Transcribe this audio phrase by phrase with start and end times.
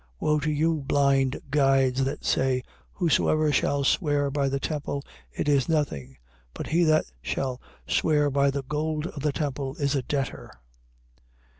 [0.01, 0.07] 23:16.
[0.21, 2.63] Woe to you, blind guides, that say,
[2.93, 6.17] Whosoever shall swear by the temple, it is nothing;
[6.55, 10.51] but he that shall swear by the gold of the temple is a debtor.